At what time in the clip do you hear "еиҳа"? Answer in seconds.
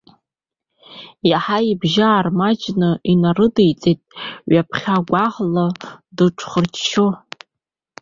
1.27-1.57